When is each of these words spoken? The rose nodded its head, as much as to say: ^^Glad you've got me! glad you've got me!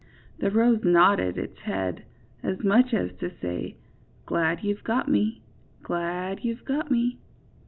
The 0.39 0.49
rose 0.49 0.83
nodded 0.83 1.37
its 1.37 1.59
head, 1.59 2.03
as 2.41 2.63
much 2.63 2.91
as 2.91 3.11
to 3.19 3.29
say: 3.39 3.75
^^Glad 4.25 4.63
you've 4.63 4.83
got 4.83 5.07
me! 5.07 5.43
glad 5.83 6.43
you've 6.43 6.65
got 6.65 6.89
me! 6.89 7.19